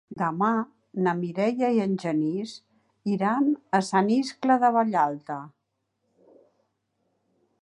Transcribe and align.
Demà 0.19 0.47
na 1.07 1.11
Mireia 1.17 1.69
i 1.75 1.81
en 1.85 1.93
Genís 2.05 2.55
iran 3.17 3.53
a 3.81 3.85
Sant 3.91 4.13
Iscle 4.19 4.59
de 4.67 4.75
Vallalta. 4.79 5.41